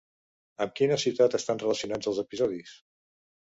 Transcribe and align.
Amb 0.65 0.73
quina 0.79 0.97
ciutat 1.03 1.37
estan 1.41 1.63
relacionats 1.65 2.11
els 2.15 2.25
episodis? 2.25 2.75